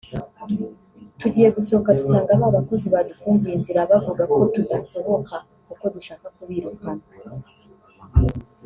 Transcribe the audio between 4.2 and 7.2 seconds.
ko tudasohoka kuko dushaka kubirukana